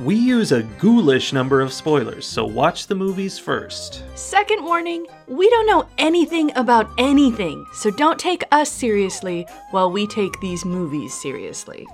[0.00, 4.02] we use a ghoulish number of spoilers, so watch the movies first.
[4.14, 10.06] Second warning we don't know anything about anything, so don't take us seriously while we
[10.06, 11.86] take these movies seriously.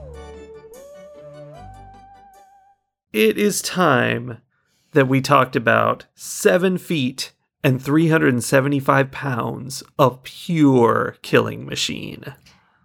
[3.12, 4.38] It is time
[4.92, 12.34] that we talked about seven feet and 375 pounds of pure killing machine.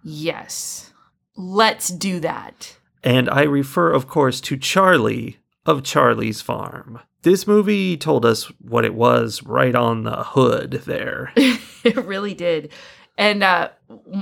[0.04, 0.92] Yes,
[1.36, 2.77] let's do that.
[3.04, 7.00] And I refer, of course, to Charlie of Charlie's Farm.
[7.22, 11.32] This movie told us what it was right on the hood there.
[11.84, 12.72] It really did.
[13.16, 13.68] And uh,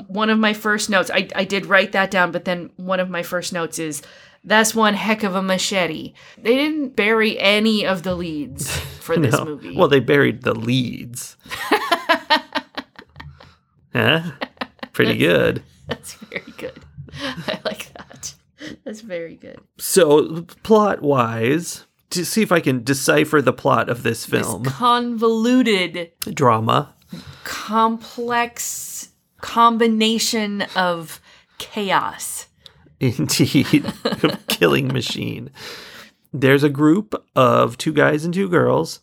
[0.08, 3.08] one of my first notes, I, I did write that down, but then one of
[3.10, 4.02] my first notes is
[4.44, 6.12] that's one heck of a machete.
[6.38, 9.44] They didn't bury any of the leads for this No.
[9.46, 9.74] movie.
[9.76, 11.36] Well, they buried the leads.
[13.94, 14.22] huh?
[14.92, 15.62] Pretty good.
[15.88, 16.78] that's very good.
[17.20, 17.75] I like.
[18.84, 19.58] That's very good.
[19.78, 26.12] So, plot wise, to see if I can decipher the plot of this film Convoluted,
[26.32, 26.94] drama.
[27.44, 31.20] complex combination of
[31.58, 32.46] chaos.
[33.00, 33.84] Indeed,
[34.48, 35.50] killing machine.
[36.32, 39.00] There's a group of two guys and two girls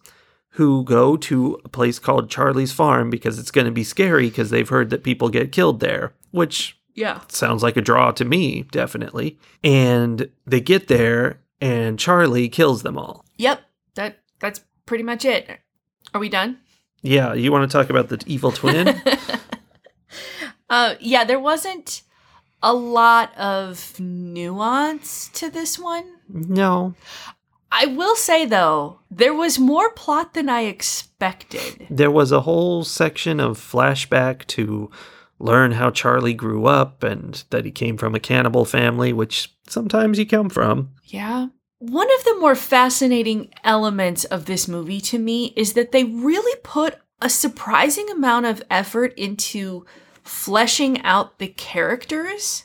[0.50, 4.50] who go to a place called Charlie's Farm because it's going to be scary because
[4.50, 7.22] they've heard that people get killed there, which Yeah.
[7.28, 9.40] sounds like a draw to me, definitely.
[9.64, 13.26] And they get there and Charlie kills them all.
[13.38, 13.62] Yep.
[13.96, 15.60] That that's pretty much it.
[16.14, 16.60] Are we done?
[17.02, 19.02] Yeah, you want to talk about the evil twin?
[20.70, 22.02] Uh, yeah, there wasn't
[22.64, 26.06] a lot of nuance to this one.
[26.30, 26.96] no.
[27.76, 31.88] I will say though, there was more plot than I expected.
[31.90, 34.92] There was a whole section of flashback to
[35.44, 40.18] learn how Charlie grew up and that he came from a cannibal family, which sometimes
[40.18, 40.90] you come from.
[41.06, 41.48] Yeah.
[41.80, 46.58] One of the more fascinating elements of this movie to me is that they really
[46.64, 49.86] put a surprising amount of effort into
[50.24, 52.64] fleshing out the characters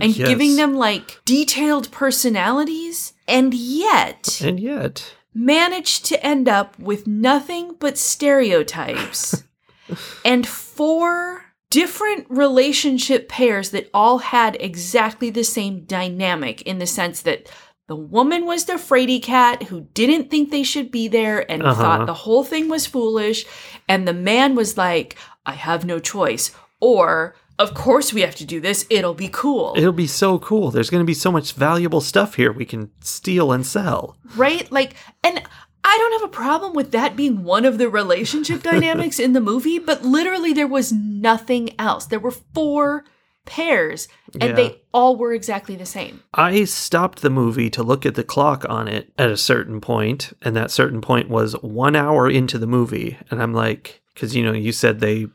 [0.00, 0.26] and Yes.
[0.28, 7.76] giving them like detailed personalities, and yet And yet, managed to end up with nothing
[7.78, 9.44] but stereotypes
[10.24, 17.22] and four different relationship pairs that all had exactly the same dynamic in the sense
[17.22, 17.48] that
[17.88, 21.80] the woman was the fraidy cat who didn't think they should be there and Uh-huh.
[21.82, 23.44] thought the whole thing was foolish
[23.88, 26.50] and the man was like i have no choice
[26.80, 30.70] or of course we have to do this it'll be cool it'll be so cool.
[30.70, 34.16] There's going to be so much valuable stuff here we can steal and sell.
[34.36, 34.70] right?
[34.70, 34.94] Like,
[35.24, 35.42] and
[35.88, 39.40] I don't have a problem with that being one of the relationship dynamics in the
[39.40, 42.06] movie, but literally there was nothing else.
[42.06, 43.04] There were four
[43.44, 44.08] pairs,
[44.40, 44.56] and Yeah.
[44.56, 46.22] they all were exactly the same.
[46.34, 50.32] I stopped the movie to look at the clock on it at a certain point,
[50.42, 53.16] and that certain point was one hour into the movie.
[53.30, 55.28] And I'm like, because you know, you said they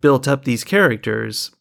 [0.00, 1.52] built up these characters,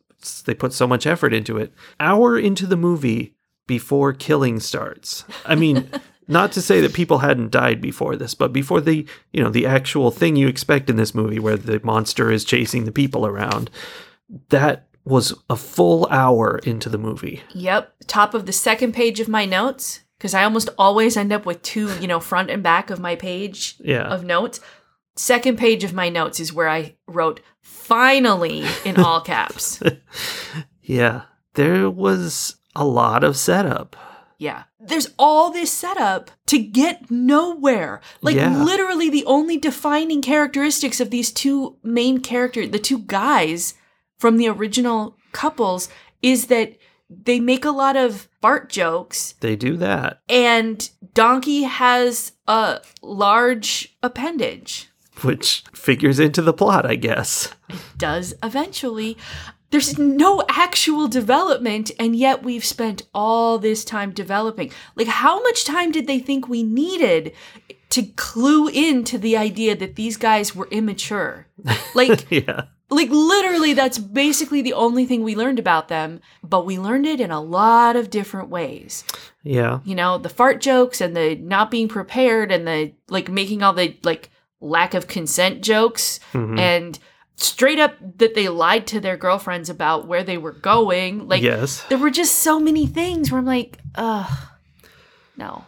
[0.46, 1.72] they put so much effort into it.
[2.00, 3.36] Hour into the movie
[3.68, 5.24] before killing starts.
[5.46, 5.88] I mean,
[6.32, 9.66] not to say that people hadn't died before this, but before the, you know, the
[9.66, 13.70] actual thing you expect in this movie where the monster is chasing the people around,
[14.50, 17.42] that was a full hour into the movie.
[17.54, 21.46] Yep, top of the second page of my notes, because I almost always end up
[21.46, 24.04] with two, you know, front and back of my page Yeah.
[24.08, 24.60] of notes.
[25.16, 29.82] Second page of my notes is where I wrote finally in all caps.
[30.82, 31.24] Yeah,
[31.56, 33.96] there was a lot of setup.
[34.38, 34.64] Yeah.
[34.84, 38.02] There's all this setup to get nowhere.
[38.22, 38.64] Like Yeah.
[38.64, 43.76] literally the only defining characteristics of these two main characters, the two guys
[44.18, 45.88] from the original couples
[46.22, 46.78] is that
[47.10, 53.98] they make a lot of fart jokes They do that, and Donkey has a large
[54.02, 54.88] appendage.
[55.22, 57.50] which figures into the plot, I guess.
[57.70, 59.18] It does eventually.
[59.72, 64.72] There's no actual development, and yet we've spent all this time developing.
[64.96, 67.34] Like, how much time did they think we needed
[67.92, 71.48] to clue into the idea that these guys were immature?
[71.96, 72.66] Like, Yeah.
[72.90, 77.22] like literally, that's basically the only thing we learned about them, but we learned it
[77.22, 79.04] in a lot of different ways.
[79.44, 79.80] Yeah.
[79.86, 83.74] You know, the fart jokes and the not being prepared and the like making all
[83.74, 84.30] the like
[84.60, 86.60] lack of consent jokes Mhm.
[86.60, 87.00] and
[87.42, 91.28] straight up that they lied to their girlfriends about where they were going.
[91.28, 91.84] Like yes.
[91.90, 94.32] there were just so many things where I'm like, ugh,
[95.38, 95.66] no.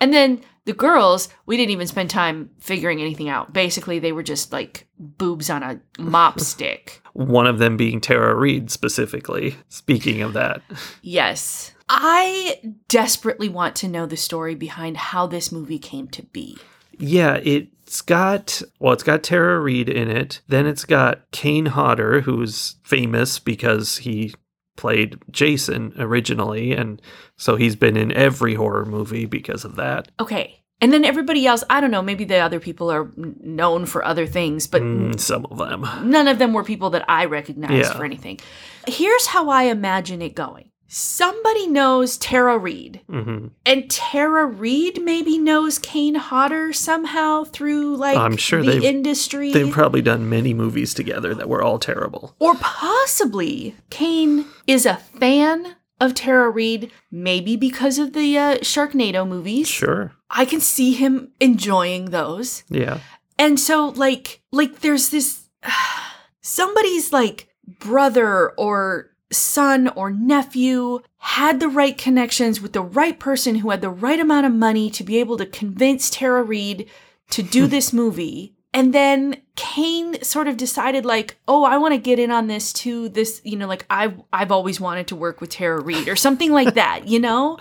[0.00, 3.52] And then the girls, we didn't even spend time figuring anything out.
[3.52, 7.02] Basically, they were just like boobs on a mop stick.
[7.12, 9.56] One of them being Tara Reid specifically.
[9.68, 10.62] Speaking of that.
[11.02, 11.72] Yes.
[11.88, 16.58] I desperately want to know the story behind how this movie came to be.
[16.98, 20.40] Yeah, it's got well, it's got Tara Reid in it.
[20.48, 24.34] Then it's got Kane Hodder, who's famous because he
[24.76, 27.00] played Jason originally, and
[27.36, 30.08] so he's been in every horror movie because of that.
[30.20, 30.62] Okay.
[30.82, 34.26] And then everybody else, I don't know, maybe the other people are known for other
[34.26, 35.86] things, but Mm, some of them.
[36.10, 37.92] none of them were people that I recognized Yeah.
[37.96, 38.38] for anything.
[38.86, 40.70] Here's how I imagine it going.
[40.88, 48.16] Somebody knows Tara Reid, hmm and Tara Reid maybe knows Kane Hodder somehow through like
[48.16, 49.52] I'm sure the they've- industry.
[49.52, 52.36] They've probably done many movies together that were all terrible.
[52.38, 59.26] or possibly Kane is a fan of Tara Reid, maybe because of the uh, Sharknado
[59.26, 59.66] movies.
[59.66, 60.12] Sure.
[60.30, 62.62] I can see him enjoying those.
[62.68, 63.00] Yeah.
[63.38, 65.48] And so like like there's this
[66.40, 67.48] somebody's like
[67.80, 73.80] brother or son or nephew had the right connections with the right person who had
[73.80, 76.88] the right amount of money to be able to convince Tara Reid
[77.30, 77.70] to do hmm.
[77.70, 78.54] this movie.
[78.72, 82.74] And then Kane sort of decided like, "Oh, I want to get in on this
[82.74, 83.08] too.
[83.08, 86.52] This, you know, like I've I've always wanted to work with Tara Reid or something
[86.52, 87.58] like that, you know?"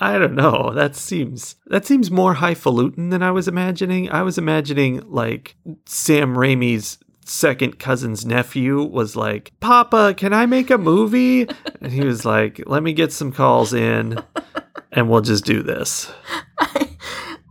[0.00, 0.72] I don't know.
[0.74, 4.10] That seems that seems more highfalutin than I was imagining.
[4.10, 5.54] I was imagining like
[5.84, 6.98] Sam Raimi's
[7.28, 11.46] second cousin's nephew was like, "Papa, can I make a movie?"
[11.80, 14.22] and he was like, "Let me get some calls in,
[14.92, 16.10] and we'll just do this."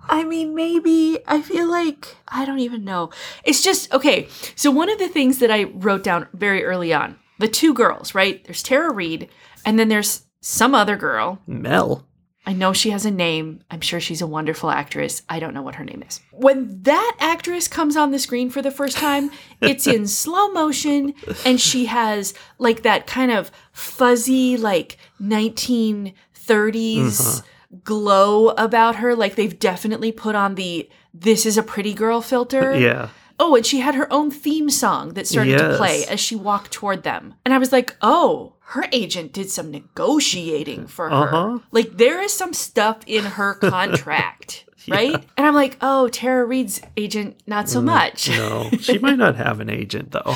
[0.10, 1.20] I mean, maybe.
[1.28, 3.12] I feel like I don't even know.
[3.44, 4.28] It's just okay.
[4.56, 8.16] So one of the things that I wrote down very early on, the two girls,
[8.16, 8.44] right?
[8.46, 9.30] There's Tara Reid,
[9.66, 11.40] and then there's some other girl.
[11.46, 12.07] Mel.
[12.48, 13.60] I know she has a name.
[13.70, 15.22] I'm sure she's a wonderful actress.
[15.28, 16.22] I don't know what her name is.
[16.32, 21.14] When that actress comes on the screen for the first time, it's in slow motion
[21.46, 26.14] and she has like that kind of fuzzy, like 1930s
[26.48, 27.78] mm-hmm.
[27.84, 29.14] glow about her.
[29.14, 32.80] Like they've definitely put on the this is a pretty girl filter.
[32.80, 33.10] Yeah.
[33.40, 36.72] Oh, and she had her own theme song that started to play as she walked
[36.72, 37.36] toward them.
[37.46, 41.16] And I was like, oh, her agent did some negotiating for her.
[41.16, 41.60] Uh-huh.
[41.72, 45.14] Like, there is some stuff in her contract, right?
[45.38, 48.28] And I'm like, oh, Tara Reid's agent, not so much.
[48.30, 50.36] Mm, No, she might not have an agent though.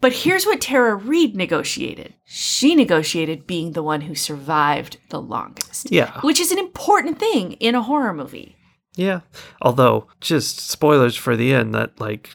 [0.00, 5.90] But here's what Tara Reid negotiated she negotiated being the one who survived the longest,
[5.90, 6.20] Yeah.
[6.20, 8.56] which is an important thing in a horror movie.
[8.96, 9.20] Yeah.
[9.62, 12.34] Although, just spoilers for the end that, like,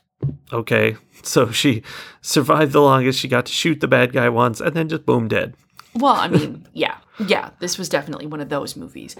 [0.53, 1.83] okay, so she
[2.21, 3.19] survived the longest.
[3.19, 5.55] She got to shoot the bad guy once and then just boom, dead.
[5.93, 6.97] Well, I mean, yeah,
[7.27, 9.15] yeah, this was definitely one of those movies.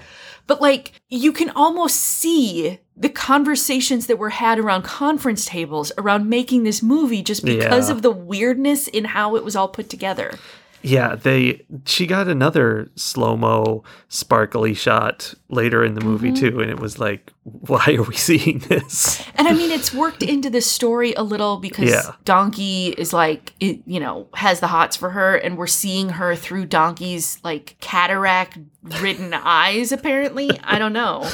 [0.48, 6.30] But like, you can almost see the conversations that were had around conference tables around
[6.30, 7.96] making this movie just because Yeah.
[7.96, 10.38] of the weirdness in how it was all put together.
[10.84, 16.48] Yeah, they she got another slow-mo sparkly shot later in the movie mm-hmm.
[16.48, 19.24] too and it was like why are we seeing this?
[19.36, 22.12] And I mean, it's worked into the story a little because Yeah.
[22.24, 26.36] Donkey is like, it, you know, has the hots for her, and we're seeing her
[26.36, 30.52] through Donkey's like cataract ridden eyes, apparently.
[30.64, 31.30] I don't know.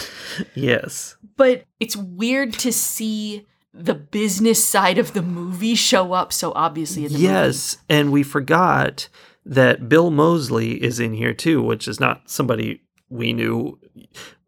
[0.56, 1.16] yes.
[1.36, 7.06] but it's weird to see the business side of the movie show up so obviously
[7.06, 9.08] in the Yes, and we forgot
[9.48, 13.80] that Bill Moseley is in here too, which is not somebody we knew.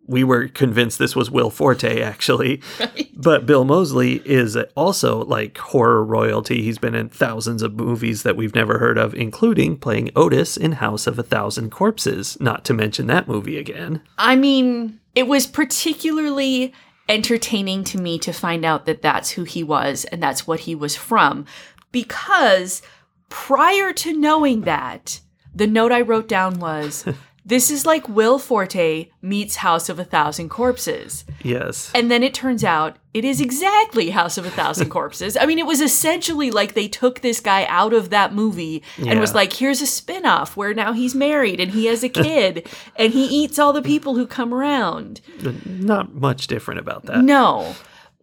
[0.07, 2.61] We were convinced this was Will Forte, actually.
[3.21, 6.61] But Bill Moseley is also like horror royalty.
[6.61, 10.71] He's been in thousands of movies that we've never heard of, including playing Otis in
[10.71, 14.01] House of a Thousand Corpses, not to mention that movie again.
[14.17, 16.73] I mean, it was particularly
[17.09, 20.75] entertaining to me to find out that that's who he was and that's what he
[20.75, 21.45] was from
[21.91, 22.81] because
[23.29, 25.21] prior to knowing that,
[25.53, 27.05] the note I wrote down was
[27.45, 31.25] this is like Will Forte meets House of a Thousand Corpses.
[31.41, 31.91] Yes.
[31.95, 35.35] And then it turns out it is exactly House of a Thousand Corpses.
[35.35, 39.19] I mean, it was essentially like they took this guy out of that movie and
[39.19, 42.67] was like, here's a spin off where now he's married and he has a kid
[42.95, 45.21] and he eats all the people who come around.
[45.65, 47.23] Not much different about that.
[47.23, 47.75] No,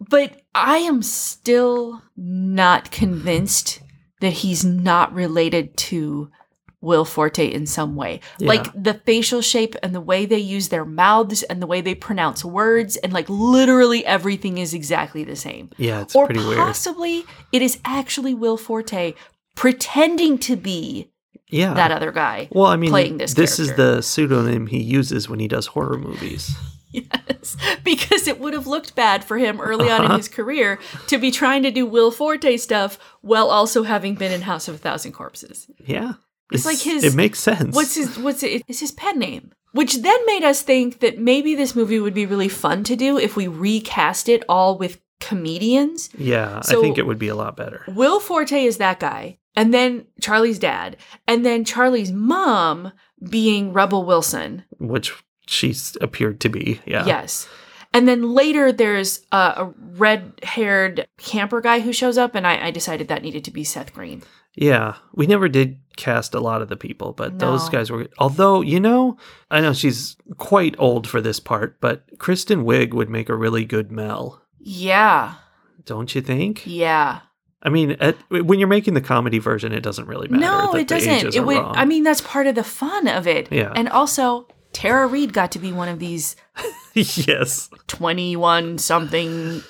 [0.09, 3.81] but I am still not convinced
[4.21, 6.31] that he's not related to
[6.83, 8.21] Will Forte in some way.
[8.39, 8.49] Yeah.
[8.49, 11.95] Like the facial shape and the way they use their mouths and the way they
[11.95, 15.71] pronounce words and like literally everything is exactly the same.
[15.79, 16.59] Yeah, it's or pretty weird.
[16.59, 19.15] possibly it is actually Will Forte
[19.57, 21.11] pretending to be
[21.49, 21.75] Yeah.
[21.75, 22.49] that other guy.
[22.53, 25.99] well, I mean, playing this This is the pseudonym he uses when he does horror
[25.99, 26.55] movies.
[26.97, 30.17] Yes, because it would have looked bad for him early on in Uh-huh.
[30.17, 34.43] his career to be trying to do Will Forte stuff while also having been in
[34.43, 35.69] House of a Thousand Corpses.
[35.79, 36.15] Yeah.
[36.53, 37.75] It's like his- It makes sense.
[37.75, 39.53] What's his what's it, it's his pen name?
[39.73, 43.19] Which then made us think that maybe this movie would be really fun to do
[43.19, 46.09] if we recast it all with comedians.
[46.17, 47.85] yeah, So- I think it would be a lot better.
[47.89, 50.97] Will Forte is that guy, and then Charlie's dad,
[51.29, 52.93] and then Charlie's mom
[53.29, 54.65] being Rebel Wilson.
[54.79, 55.13] Which
[55.47, 56.81] she's appeared to be.
[56.87, 57.07] Yeah.
[57.07, 57.49] Yes.
[57.93, 62.67] And then later there's a, a red haired camper guy who shows up, and I,
[62.67, 64.23] I decided that needed to be Seth Green.
[64.55, 68.09] Yeah, we never did cast a lot of the people, but those guys were.
[68.19, 69.19] Although you know,
[69.51, 73.65] I know she's quite old for this part, but Kristen Wiig would make a really
[73.67, 75.35] good Mel, Yeah.
[75.85, 76.63] don't you think?
[76.67, 77.21] Yeah.
[77.63, 80.41] I mean, at, when you're making the comedy version, it doesn't really matter.
[80.41, 81.35] No, it doesn't.
[81.35, 81.59] It would.
[81.59, 81.75] wrong.
[81.77, 83.51] I mean, that's part of the fun of it.
[83.53, 83.73] Yeah.
[83.75, 86.37] And also, Tara Reid got to be one of these
[86.95, 89.63] yes, twenty-one something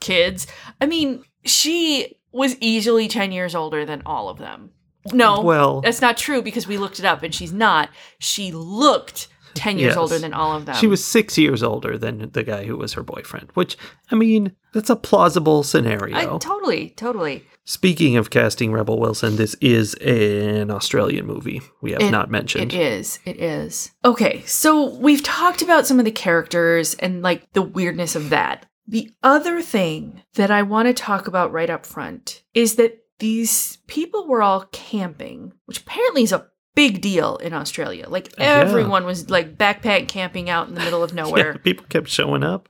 [0.00, 0.46] kids.
[0.82, 4.72] I mean, she was easily ten years older than all of them.
[5.14, 7.88] No, Well- that's not true because we looked it up, and she's not.
[8.18, 9.96] She looked ten years Yes.
[9.96, 10.76] older than all of them.
[10.76, 13.48] she was six years older than the guy who was her boyfriend.
[13.54, 13.76] Which
[14.10, 16.16] I mean, that's a plausible scenario.
[16.16, 17.44] I, totally, totally.
[17.64, 21.62] Speaking of casting Rebel Wilson, this is an Australian movie.
[21.82, 22.72] We have It- not mentioned.
[22.72, 23.18] It is.
[23.24, 23.92] It is.
[24.04, 28.66] Okay, so we've talked about some of the characters and like the weirdness of that.
[28.88, 33.76] The other thing that I want to talk about right up front is that these
[33.86, 36.46] people were all camping, which apparently is a
[36.82, 38.06] big deal in Australia.
[38.08, 38.60] Like Yeah.
[38.64, 42.42] everyone was like backpack camping out in the middle of Yeah, nowhere people kept showing
[42.42, 42.68] up.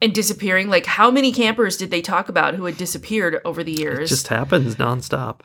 [0.00, 0.68] and disappearing.
[0.68, 4.10] Like how many campers did they talk about who had disappeared over the years?
[4.10, 5.40] It just happens nonstop.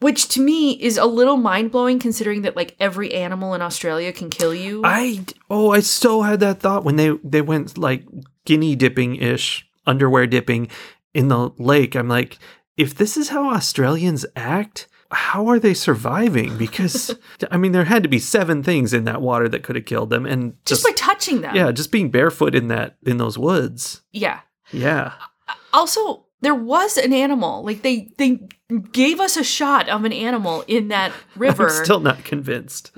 [0.00, 4.30] which to me is a little mind-blowing considering that like every animal in Australia can
[4.30, 4.80] kill you.
[4.84, 8.02] I oh, I still had that thought when they they went like
[8.46, 10.68] guinea dipping ish, underwear dipping
[11.14, 11.92] in the lake.
[11.96, 12.38] I'm like,
[12.76, 16.56] if this is how Australians act, how are they surviving?
[16.58, 17.14] Because
[17.50, 20.10] I mean, there had to be seven things in that water that could have killed
[20.10, 21.54] them, and just just, by touching them.
[21.56, 24.02] yeah, just being barefoot in that in those woods.
[24.12, 24.40] Yeah.
[24.70, 25.12] Yeah,
[25.48, 27.64] uh, Also, there was an animal.
[27.64, 28.40] Like they they
[28.92, 32.92] gave us a shot of an animal in that river, I'm still not convinced.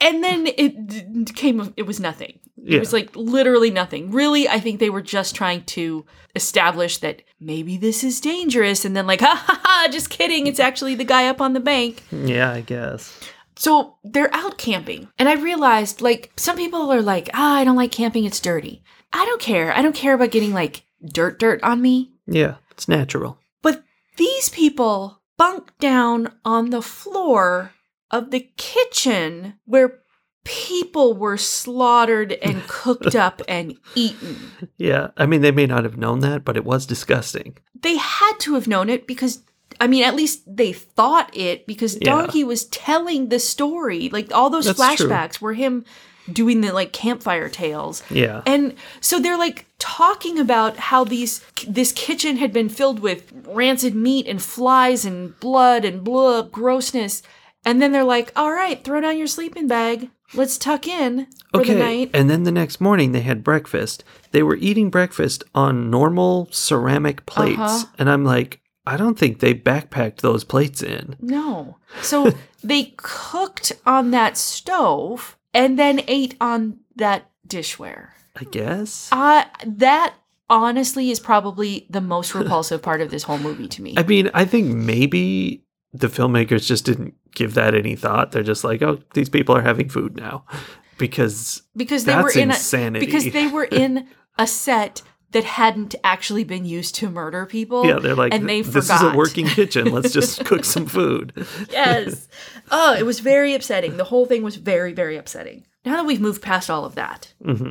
[0.00, 1.72] and then it came.
[1.76, 2.40] It was nothing.
[2.56, 2.76] Yeah.
[2.76, 4.10] It was like literally nothing.
[4.10, 8.96] Really, I think they were just trying to establish that maybe this is dangerous, and
[8.96, 10.46] then like, ha ha ha, just kidding.
[10.46, 12.02] It's actually the guy up on the bank.
[12.10, 13.18] Yeah, I guess.
[13.56, 15.08] So they're out camping.
[15.18, 18.82] And I realized, like, some people are like, ah, I don't like camping, it's dirty.
[19.12, 19.72] I don't care.
[19.72, 22.10] I don't care about getting, like, dirt, dirt on me.
[22.26, 23.38] Yeah, it's natural.
[23.62, 23.82] But
[24.16, 27.72] these people bunk down on the floor
[28.10, 30.00] of the kitchen where
[30.44, 34.36] people were slaughtered and cooked up and eaten.
[34.76, 37.56] Yeah, I mean, they may not have known that, but it was disgusting.
[37.80, 39.42] They had to have known it because.
[39.80, 42.04] I mean, at least they thought it because Yeah.
[42.12, 44.08] Donkey was telling the story.
[44.08, 45.08] Like all those That's true.
[45.08, 45.84] flashbacks were him
[46.32, 48.02] doing the like campfire tales.
[48.10, 48.42] Yeah.
[48.46, 53.94] And so they're like talking about how these this kitchen had been filled with rancid
[53.94, 57.22] meat and flies and blood and blah grossness.
[57.66, 60.10] And then they're like, "All right, throw down your sleeping bag.
[60.34, 64.04] Let's tuck in for the night." And then the next morning they had breakfast.
[64.32, 67.58] They were eating breakfast on normal ceramic plates.
[67.60, 67.86] Uh-huh.
[67.98, 71.16] And I'm like, I don't think they backpacked those plates in.
[71.20, 71.78] No.
[72.02, 78.08] So they cooked on that stove and then ate on that dishware.
[78.36, 79.08] I guess.
[79.12, 80.14] Uh that
[80.50, 83.94] honestly is probably the most repulsive part of this whole movie to me.
[83.96, 88.32] I mean, I think maybe the filmmakers just didn't give that any thought.
[88.32, 90.44] They're just like, oh, these people are having food now.
[90.96, 93.04] Because because they That's were in insanity.
[93.04, 94.06] a because they were in
[94.38, 95.02] a set
[95.34, 97.84] that hadn't actually been used to murder people.
[97.86, 99.04] yeah, they're like, and they this forgot.
[99.04, 99.90] is a working kitchen.
[99.92, 101.32] Let's just cook some food.
[101.70, 102.26] yes.
[102.70, 103.96] Oh, it was very upsetting.
[103.98, 105.66] The whole thing was very very upsetting.
[105.84, 107.70] Now that we've moved past all of that, hmm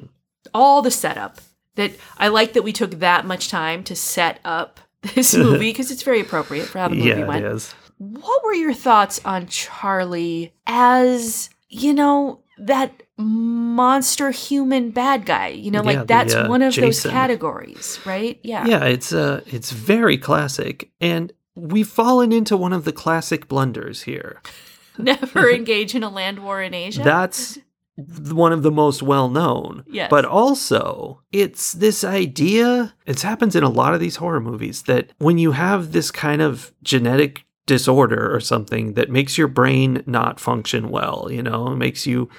[0.53, 1.39] all the setup
[1.75, 4.79] that I like that we took that much time to set up
[5.15, 7.43] this movie because it's very appropriate for how the movie Yeah, went.
[7.46, 7.74] it is.
[7.98, 15.50] What were your thoughts on Charlie as, you know, that monster human bad guy?
[15.50, 18.39] You know, like Yeah, the, that's uh, one of those categories, right?
[18.44, 18.65] Yeah.
[18.65, 24.03] Yeah, it's uh it's very classic and we've fallen into one of the classic blunders
[24.03, 24.42] here.
[24.98, 27.03] Never engage in a land war in Asia.
[27.03, 27.60] That's
[27.96, 29.84] one of the most well known.
[29.88, 30.10] Yes.
[30.10, 35.12] But also, it's this idea, it happens in a lot of these horror movies, that
[35.20, 40.39] when you have this kind of genetic disorder or something that makes your brain not
[40.39, 42.30] function well, you know, makes you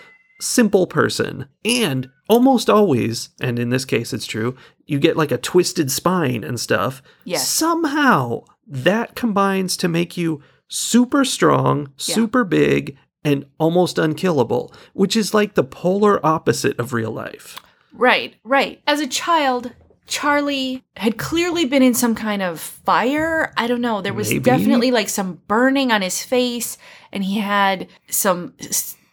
[0.40, 5.38] simple person and almost always and in this case it's true you get like a
[5.38, 7.48] twisted spine and stuff Yes.
[7.48, 12.14] somehow that combines to make you super strong Yeah.
[12.14, 17.58] super big and almost unkillable which is like the polar opposite of real life
[17.96, 18.82] Right, right.
[18.88, 19.70] As a child,
[20.08, 23.52] Charlie had clearly been in some kind of fire.
[23.56, 24.00] I don't know.
[24.00, 24.42] There was Maybe.
[24.42, 26.76] definitely like some burning on his face,
[27.12, 28.54] and he had some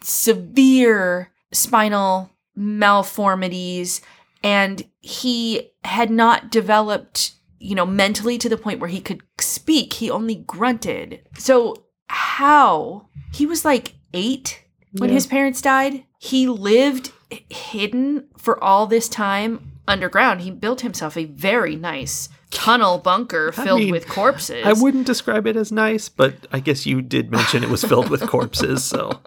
[0.04, 4.02] severe spinal malformities,
[4.44, 9.94] and he had not developed, you know, mentally to the point where he could speak.
[9.94, 11.22] He only grunted.
[11.38, 11.76] So,
[12.08, 13.08] how?
[13.34, 14.64] He was like eight
[14.98, 15.16] when Yeah.
[15.16, 16.04] his parents died.
[16.20, 17.12] He lived
[17.50, 20.42] hidden for all this time underground.
[20.42, 24.66] He built himself a very nice tunnel bunker I filled mean, with corpses.
[24.66, 28.10] i wouldn't describe it as nice but i guess you did mention it was filled
[28.10, 29.22] with corpses so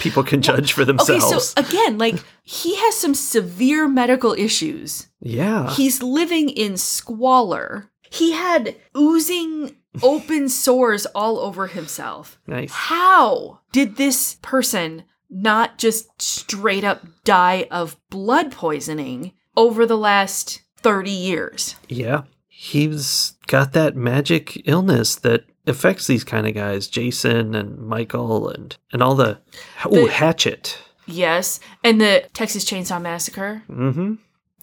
[0.00, 1.24] people can judge for themselves.
[1.24, 5.08] Okay, so again, like he has some severe medical issues.
[5.20, 7.90] yeah He's living in squalor.
[8.10, 12.38] He had oozing open sores all over himself.
[12.46, 19.98] nice How did this person not just straight up die of blood poisoning over the
[19.98, 21.74] last 30 years?
[21.88, 22.22] Yeah.
[22.60, 28.76] He's got that magic illness that affects these kind of guys, Jason and Michael and
[28.92, 29.38] and all the
[29.84, 30.76] oh Hatchet.
[31.06, 31.60] Yes.
[31.84, 33.62] And the Texas Chainsaw Massacre.
[33.70, 34.14] Mm-hmm.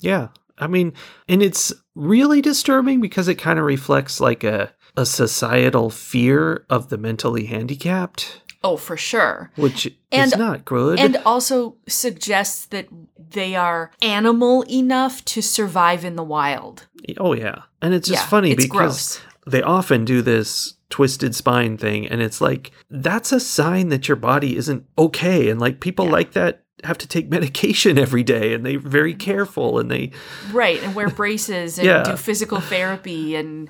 [0.02, 0.28] Yeah.
[0.58, 0.92] I mean,
[1.30, 6.90] and it's really disturbing because it kind of reflects like a a societal fear of
[6.90, 9.52] the mentally handicapped, Oh, for sure.
[9.56, 11.00] which And- is not good.
[11.00, 12.88] And also suggests that
[13.32, 16.88] they are animal enough to survive in the wild.
[17.20, 17.64] oh yeah.
[17.82, 19.22] And it's just Yeah, funny it's because gross.
[19.46, 24.16] they often do this twisted spine thing and it's like that's a sign that your
[24.16, 26.12] body isn't okay and like people Yeah.
[26.12, 30.12] like that have to take medication every day and they're very careful and they
[30.52, 30.82] Right.
[30.84, 32.04] And wear braces and Yeah.
[32.04, 33.70] do physical therapy and,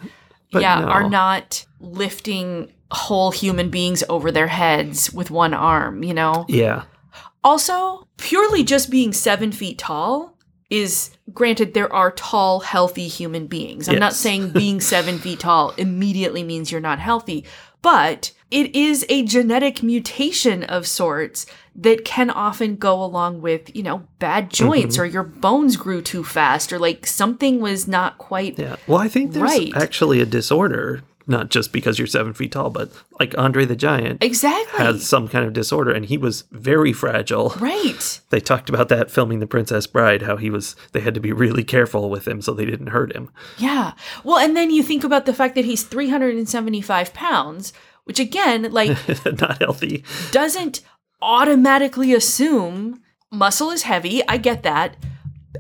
[0.52, 0.88] But yeah, no.
[0.88, 6.46] are not lifting whole human beings over their heads with one arm, you know?
[6.48, 6.84] yeah
[7.44, 10.38] Also, purely just being seven feet tall
[10.70, 13.88] is granted, there are tall, healthy human beings.
[13.88, 17.46] I'm not saying being seven feet tall immediately means you're not healthy,
[17.86, 21.46] but it is a genetic mutation of sorts
[21.76, 25.04] that can often go along with, you know, bad joints mm-hmm.
[25.04, 28.58] or your bones grew too fast or like something was not quite.
[28.58, 29.72] yeah well i think there's Right.
[29.76, 34.24] actually a disorder not just because you're seven feet tall but like andre the giant
[34.24, 34.78] Exactly.
[34.78, 38.20] has some kind of disorder and he was very fragile right.
[38.30, 41.32] they talked about that filming the princess bride how he was they had to be
[41.32, 43.94] really careful with him so they didn't hurt him Yeah.
[44.24, 47.74] Well, and then you think about the fact that he's 375 pounds,
[48.06, 48.98] which again, like,
[49.40, 50.82] not healthy doesn't
[51.22, 54.22] automatically assume muscle is heavy.
[54.28, 54.96] I get that.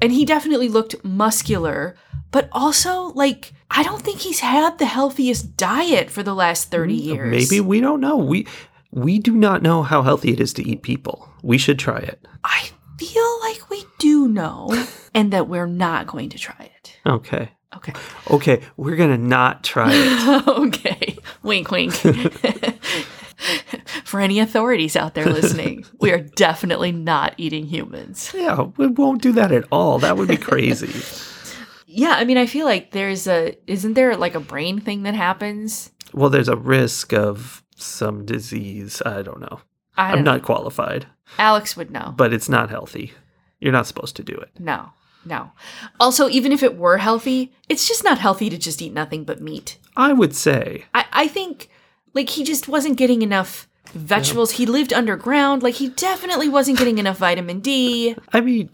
[0.01, 1.95] And he definitely looked muscular,
[2.36, 7.00] but also, like, I don't think he's had the healthiest diet for the last 30
[7.00, 7.32] mm, years.
[7.32, 8.17] Maybe we don't know.
[8.17, 8.45] We
[8.91, 11.30] we do not know how healthy it is to eat people.
[11.43, 12.28] We should try it.
[12.43, 17.00] I feel like we do know, and that we're not going to try it.
[17.06, 17.52] Okay.
[17.74, 17.93] Okay.
[18.30, 20.48] Okay, we're gonna not try it.
[20.50, 21.17] okay.
[21.41, 21.93] Wink, wink.
[24.04, 28.34] For any authorities out there listening, we are definitely not eating humans.
[28.36, 30.00] yeah, we won't do that at all.
[30.00, 31.02] That would be crazy.
[31.96, 35.14] Yeah, I mean, I feel like there's a, isn't there like a brain thing that
[35.16, 35.92] happens?
[36.14, 39.02] well, there's a risk of some disease.
[39.06, 39.62] I don't know.
[39.98, 40.22] I know.
[40.22, 41.08] not qualified,
[41.40, 42.14] Alex would know.
[42.16, 43.14] but it's not healthy.
[43.60, 44.50] You're not supposed to do it.
[44.60, 44.90] No,
[45.26, 45.52] no.
[46.00, 49.42] Also, even if it were healthy, it's just not healthy to just eat nothing but
[49.42, 49.78] meat.
[49.96, 50.84] I would say.
[50.94, 51.70] I, I think,
[52.14, 54.52] like, he just wasn't getting enough vegetables.
[54.52, 55.64] He lived underground.
[55.64, 58.16] Like, he definitely wasn't getting enough vitamin D.
[58.34, 58.70] I mean,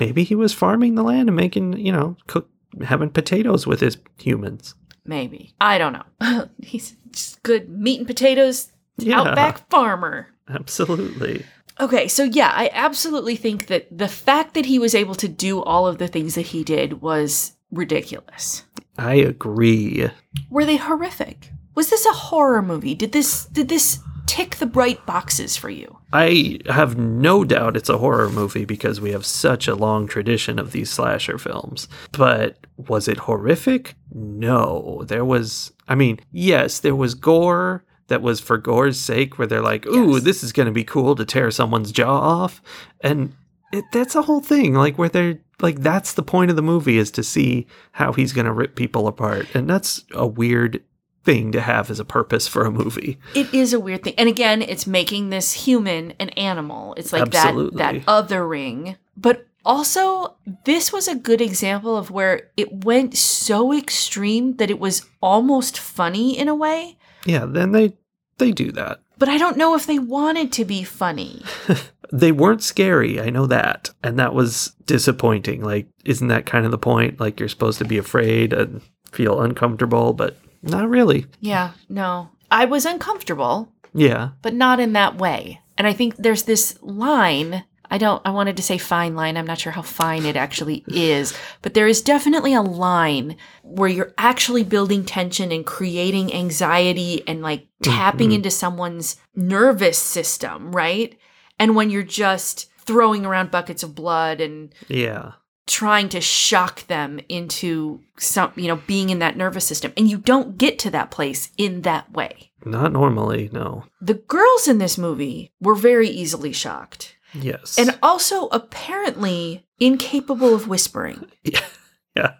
[0.00, 2.48] maybe he was farming the land and making, you know, cook
[2.84, 4.74] having potatoes with his humans.
[5.04, 5.54] Maybe.
[5.60, 6.48] I don't know.
[6.62, 9.20] He's just good meat and potatoes, Yeah.
[9.20, 10.28] outback farmer.
[10.48, 11.44] Absolutely.
[11.80, 15.62] Okay, so yeah, I absolutely think that the fact that he was able to do
[15.62, 18.64] all of the things that he did was ridiculous.
[18.98, 20.08] I agree.
[20.50, 21.50] Were they horrific?
[21.74, 22.94] Was this a horror movie?
[22.94, 25.98] Did this did this tick the bright boxes for you?
[26.12, 30.58] I have no doubt it's a horror movie because we have such a long tradition
[30.58, 31.88] of these slasher films.
[32.12, 33.94] But was it horrific?
[34.12, 35.02] No.
[35.06, 39.62] There was, I mean, yes, there was gore, that was for gore's sake, where they're
[39.62, 40.22] like, "Ooh, Yes.
[40.24, 42.60] this is going to be cool to tear someone's jaw off,"
[43.00, 43.32] and
[43.72, 44.74] it, that's a whole thing.
[44.74, 48.32] Like where they're like, that's the point of the movie is to see how he's
[48.34, 50.82] going to rip people apart, and that's a weird
[51.24, 53.18] thing to have as a purpose for a movie.
[53.34, 54.14] It is a weird thing.
[54.18, 56.94] And again, it's making this human an animal.
[56.96, 57.78] It's like Absolutely.
[57.78, 58.96] that that othering.
[59.16, 64.80] But also, this was a good example of where it went so extreme that it
[64.80, 66.98] was almost funny in a way.
[67.24, 67.96] Yeah, then they
[68.38, 69.00] they do that.
[69.18, 71.44] But I don't know if they wanted to be funny.
[72.12, 73.90] They weren't scary, I know that.
[74.04, 75.64] And that was disappointing.
[75.64, 77.18] Like, isn't that kind of the point?
[77.18, 81.26] Like, you're supposed to be afraid and feel uncomfortable, but not really.
[81.40, 82.30] Yeah, no.
[82.50, 84.30] I was uncomfortable, Yeah.
[84.42, 85.60] but not in that way.
[85.78, 87.64] And I think there's this line.
[87.90, 89.36] I don't, I wanted to say fine line.
[89.36, 93.88] I'm not sure how fine it actually is, but there is definitely a line where
[93.88, 98.34] you're actually building tension and creating anxiety and like tapping Mhm.
[98.36, 101.18] into someone's nervous system, right?
[101.58, 105.32] And when you're just throwing around buckets of blood and Yeah.
[105.66, 109.92] Trying to shock them into some, you know, being in that nervous system.
[109.96, 112.50] And you don't get to that place in that way.
[112.64, 113.84] Not normally, no.
[114.00, 117.78] The girls in this movie were very easily shocked Yes.
[117.78, 121.26] and also apparently incapable of whispering.
[121.44, 122.34] yeah.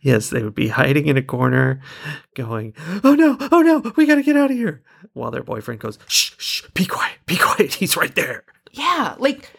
[0.00, 1.80] Yes, they would be hiding in a corner,
[2.34, 5.96] going, "Oh no, oh no, we gotta get out of here!" While their boyfriend goes,
[6.08, 7.74] "Shh, shh, be quiet, be quiet.
[7.74, 9.52] He's right there." Yeah, like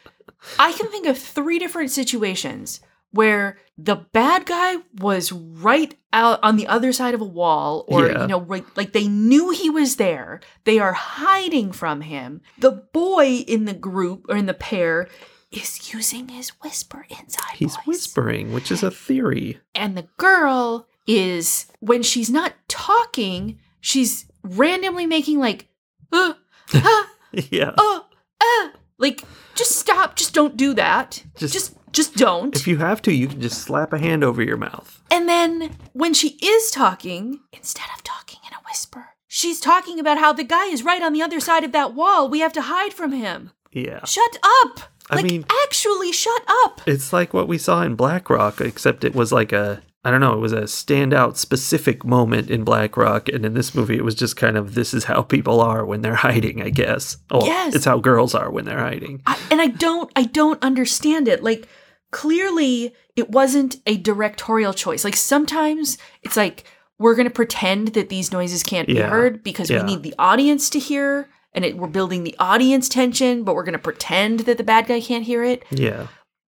[0.60, 2.79] I can think of three different situations
[3.12, 8.08] where the bad guy was right out on the other side of a wall or
[8.08, 8.21] Yeah.
[8.23, 12.71] you know right, like they knew he was there they are hiding from him the
[12.93, 15.08] boy in the group or in the pair
[15.51, 17.86] is using his whisper inside He's voice.
[17.88, 19.60] whispering, which is a theory.
[19.73, 25.67] and the girl is when she's not talking she's randomly making like
[26.12, 26.34] uh,
[26.73, 27.71] uh, yeah.
[27.77, 27.99] uh,
[28.41, 28.67] uh.
[28.97, 29.23] Like
[29.55, 30.15] just stop.
[30.15, 31.23] Just don't do that.
[31.38, 32.53] Just- just just don't.
[32.55, 35.01] If you have to, you can just slap a hand over your mouth.
[35.12, 40.17] and then when she is talking instead of talking in a whisper she's talking about
[40.17, 42.29] how the guy is right on the other side of that wall.
[42.29, 43.51] We have to hide from him.
[43.71, 44.03] Yeah.
[44.05, 44.79] shut up.
[45.10, 46.81] I like mean- actually shut up.
[46.86, 50.22] It's like what we saw in Black Rock, except it was like a I don't
[50.22, 54.06] know, it was a standout specific moment in Black Rock, and in this movie it
[54.06, 57.18] was just kind of this is how people are when they're hiding, I guess.
[57.32, 57.74] Oh, Yes.
[57.76, 59.22] it's how girls are when they're hiding.
[59.26, 61.44] I, and I don't I don't understand it.
[61.44, 61.68] Like
[62.12, 65.04] clearly it wasn't a directorial choice.
[65.04, 66.63] Like sometimes it's like
[66.98, 69.80] we're going to pretend that these noises can't be heard because Yeah.
[69.84, 73.63] we need the audience to hear and it, we're building the audience tension, but we're
[73.63, 75.63] going to pretend that the bad guy can't hear it.
[75.72, 76.08] Yeah.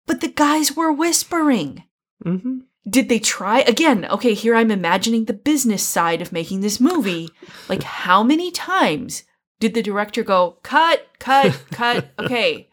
[0.07, 1.83] But the guys were whispering.
[2.23, 4.05] hmm Did they try again?
[4.05, 7.29] Okay, here I'm imagining the business side of making this movie.
[7.69, 9.23] Like how many times
[9.59, 12.09] did the director go, "Cut, cut, cut.
[12.19, 12.69] Okay.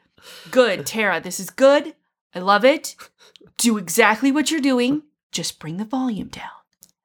[0.51, 1.21] Good, Tara.
[1.21, 1.95] This is good.
[2.35, 2.97] I love it.
[3.59, 5.03] Do exactly what you're doing.
[5.31, 6.51] Just bring the volume down."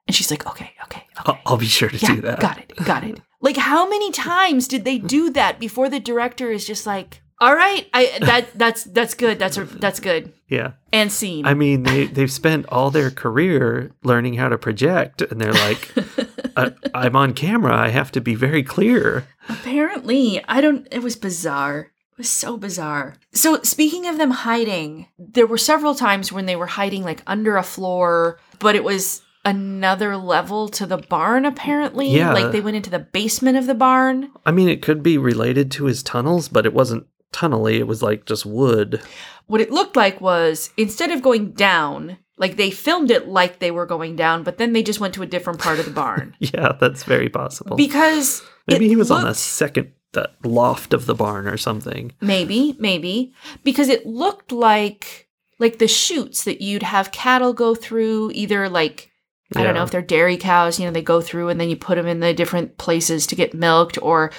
[0.07, 1.41] And she's like, "Okay, okay, okay.
[1.45, 2.39] I'll, be sure to yeah, do that.
[2.39, 2.73] got it.
[2.85, 6.87] Got it." Like how many times did they do that before the director is just
[6.87, 9.39] like, "All right, I that that's that's good.
[9.39, 10.73] That's that's good." Yeah.
[10.91, 11.47] And scene.
[11.47, 15.91] I mean, they, they've spent all their career learning how to project, and they're like,
[16.55, 17.75] I, I'm on camera.
[17.75, 19.27] I have to be very clear.
[19.49, 20.87] Apparently, I don't.
[20.91, 21.91] It was bizarre.
[22.11, 23.15] It was so bizarre.
[23.33, 27.57] So, speaking of them hiding, there were several times when they were hiding like under
[27.57, 32.09] a floor, but it was another level to the barn, apparently.
[32.09, 32.33] Yeah.
[32.33, 34.31] Like they went into the basement of the barn.
[34.45, 37.77] I mean, it could be related to his tunnels, but it wasn't tunnely.
[37.79, 39.01] It was like just wood.
[39.47, 43.71] What it looked like was instead of going down, like they filmed it like they
[43.71, 46.35] were going down, but then they just went to a different part of the barn.
[46.39, 47.75] Yeah, that's very possible.
[47.75, 52.11] because Maybe he was on the second the loft of the barn or something.
[52.21, 55.27] Maybe, maybe because it looked like
[55.59, 58.31] like the chutes that you'd have cattle go through.
[58.33, 59.11] Either like
[59.55, 61.75] I don't know if they're dairy cows, you know, they go through and then you
[61.75, 64.31] put them in the different places to get milked, or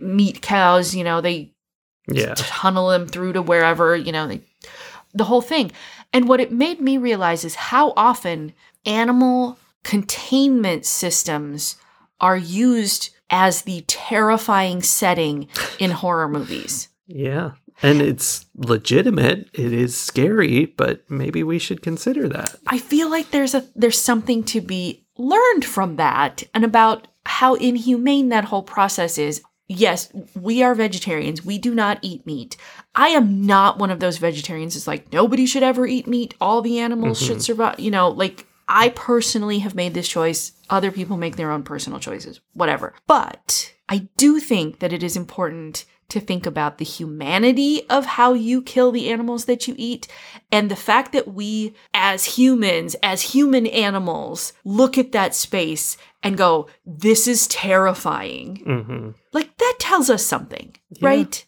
[0.00, 1.54] meat cows, you know, they
[2.10, 2.34] Yeah.
[2.36, 4.40] tunnel them through to wherever, you know, they,
[5.14, 5.72] the whole thing.
[6.12, 8.52] And what it made me realize is how often
[8.86, 11.76] animal containment systems
[12.20, 16.88] are used as the terrifying setting in horror movies.
[17.06, 17.52] Yeah.
[17.82, 19.48] And it's legitimate.
[19.52, 22.56] It is scary, but maybe we should consider that.
[22.66, 27.54] I feel like there's a there's something to be learned from that and about how
[27.54, 29.42] inhumane that whole process is.
[29.68, 31.44] Yes, we are vegetarians.
[31.44, 32.56] We do not eat meat.
[32.94, 36.34] I am not one of those vegetarians that's like nobody should ever eat meat.
[36.40, 37.78] All the animals should survive.
[37.78, 40.52] You know, like I personally have made this choice.
[40.70, 42.40] Other people make their own personal choices.
[42.54, 42.94] Whatever.
[43.06, 48.32] But I do think that it is important to think about the humanity of how
[48.32, 50.08] you kill the animals that you eat
[50.50, 56.38] and the fact that we as humans, as human animals, look at that space and
[56.38, 58.56] go, this is terrifying.
[58.64, 61.08] hmm Like that tells us something, Yeah.
[61.08, 61.44] right?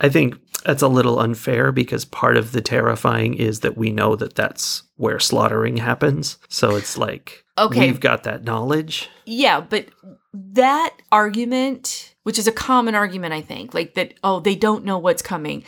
[0.00, 4.16] I think that's a little unfair because part of the terrifying is that we know
[4.16, 6.38] that that's where slaughtering happens.
[6.48, 7.86] So it's like Okay.
[7.86, 9.08] we've got that knowledge.
[9.24, 9.86] Yeah, but
[10.32, 14.98] that argument, which is a common argument, I think, like that, oh, they don't know
[14.98, 15.64] what's coming,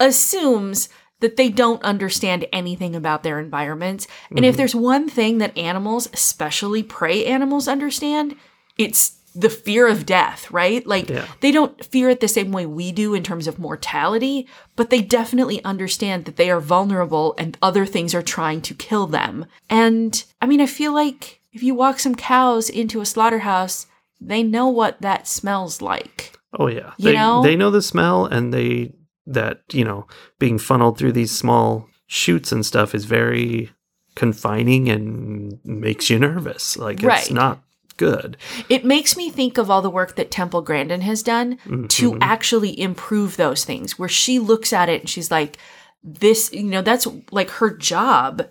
[0.00, 0.88] assumes
[1.20, 4.06] that they don't understand anything about their environments.
[4.30, 4.56] And if mm-hmm.
[4.58, 8.36] there's one thing that animals, especially prey animals, understand,
[8.76, 10.86] it's the fear of death, right?
[10.86, 11.26] Like Yeah.
[11.40, 14.46] they don't fear it the same way we do in terms of mortality,
[14.76, 19.06] but they definitely understand that they are vulnerable and other things are trying to kill
[19.06, 19.44] them.
[19.68, 23.86] And I mean, I feel like if you walk some cows into a slaughterhouse,
[24.20, 26.32] they know what that smells like.
[26.58, 26.92] Oh yeah.
[26.96, 27.42] You they know?
[27.42, 28.92] they know the smell and they
[29.26, 30.06] that, you know,
[30.38, 33.70] being funneled through these small chutes and stuff is very
[34.14, 36.76] confining and makes you nervous.
[36.76, 37.20] Like Right.
[37.20, 37.60] it's not
[37.96, 38.36] good.
[38.68, 42.18] It makes me think of all the work that Temple Grandin has done to Mhm.
[42.20, 45.58] actually improve those things, where she looks at it and she's like,
[46.02, 48.46] this, you know, that's like her job,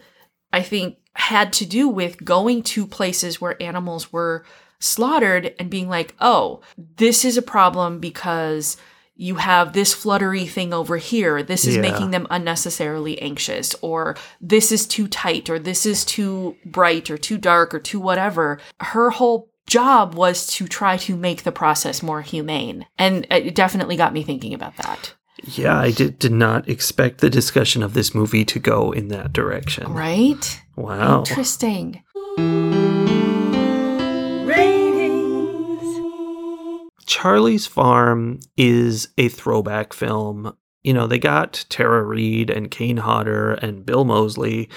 [0.52, 4.44] I think, had to do with going to places where animals were
[4.80, 6.60] slaughtered and being like, oh,
[6.98, 8.76] this is a problem because
[9.16, 11.42] you have this fluttery thing over here.
[11.42, 11.82] This is Yeah.
[11.82, 17.18] making them unnecessarily anxious, or this is too tight, or this is too bright, or
[17.18, 18.60] too dark, or too whatever.
[18.82, 22.86] Her whole job was to try to make the process more humane.
[23.00, 25.14] And it definitely got me thinking about that.
[25.44, 29.34] Yeah, I did, did not expect the discussion of this movie to go in that
[29.34, 29.92] direction.
[29.94, 30.62] Right?
[30.76, 31.20] Wow.
[31.20, 32.04] Interesting.
[37.16, 40.54] Charlie's Farm is a throwback film.
[40.84, 44.68] You know, they got Tara Reid and Kane Hodder and Bill Moseley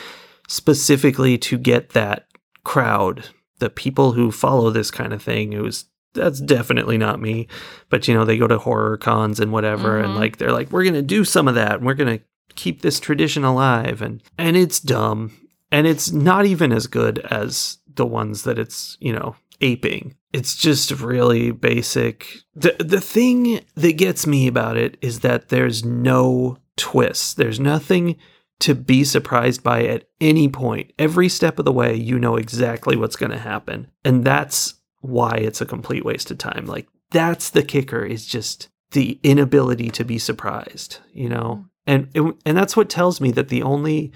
[0.47, 2.27] specifically to get that
[2.63, 5.53] crowd, the people who follow this kind of thing.
[5.53, 7.49] It was that's definitely not me.
[7.91, 10.17] But you know, they go to horror cons and whatever and Mhm.
[10.19, 12.25] like they're like we're going to do some of that and we're going to
[12.55, 15.33] keep this tradition alive and and it's dumb
[15.73, 20.15] and it's not even as good as the ones that it's, you know, aping.
[20.33, 22.39] It's just really basic.
[22.55, 27.35] The the thing that gets me about it is that there's no twists.
[27.35, 28.17] There's nothing
[28.61, 30.93] to be surprised by at any point.
[30.99, 33.89] Every step of the way, you know exactly what's going to happen.
[34.05, 36.67] And that's why it's a complete waste of time.
[36.67, 41.65] Like that's the kicker is just the inability to be surprised, you know?
[41.65, 41.69] Mm.
[41.87, 44.13] And and, and that's what tells me that the only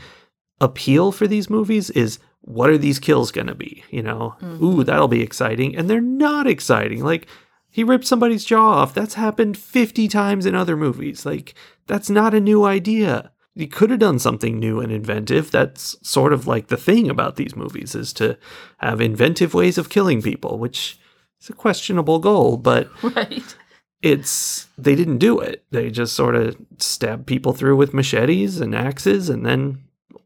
[0.61, 4.35] appeal for these movies is what are these kills going to be, you know?
[4.41, 4.61] Mhm.
[4.63, 5.77] Ooh, that'll be exciting.
[5.77, 7.03] And they're not exciting.
[7.05, 7.27] Like
[7.71, 8.93] he ripped somebody's jaw off.
[8.95, 11.25] That's happened 50 times in other movies.
[11.25, 11.55] Like
[11.87, 13.31] that's not a new idea.
[13.55, 15.51] He could have done something new and inventive.
[15.51, 18.37] That's sort of like the thing about these movies is to
[18.79, 20.99] have inventive ways of killing people, which
[21.41, 23.55] is a questionable goal, but Right.
[24.01, 25.65] it's they didn't do it.
[25.71, 29.79] They just sort of stabbed people through with machetes and axes and then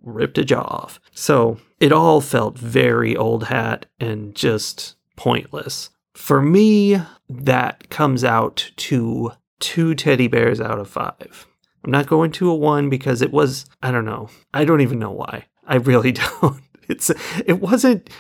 [0.03, 1.01] ripped a jaw off.
[1.13, 5.91] So it all felt very old hat and just pointless.
[6.15, 11.47] For me, that comes out to two teddy bears out of five.
[11.85, 14.29] I'm not going to a one because it was, I don't know.
[14.53, 15.47] I don't even know why.
[15.67, 16.13] I really
[16.43, 16.63] don't.
[16.89, 17.11] It's
[17.45, 18.11] it wasn't